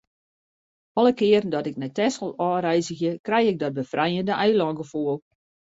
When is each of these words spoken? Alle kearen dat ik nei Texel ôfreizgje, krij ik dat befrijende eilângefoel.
Alle 0.93 1.13
kearen 1.19 1.49
dat 1.55 1.67
ik 1.71 1.75
nei 1.79 1.91
Texel 1.99 2.29
ôfreizgje, 2.49 3.19
krij 3.27 3.45
ik 3.51 3.57
dat 3.59 3.73
befrijende 3.79 4.31
eilângefoel. 4.45 5.15